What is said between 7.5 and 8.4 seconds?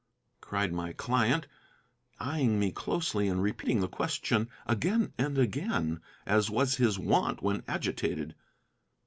agitated.